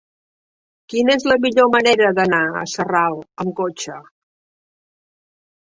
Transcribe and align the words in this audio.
Quina 0.93 1.13
és 1.19 1.27
la 1.31 1.37
millor 1.43 1.69
manera 1.75 2.09
d'anar 2.21 2.41
a 2.63 2.65
Sarral 2.73 3.21
amb 3.47 3.57
cotxe? 3.63 4.01